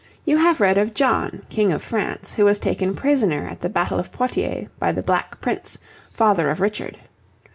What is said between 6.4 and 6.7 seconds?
of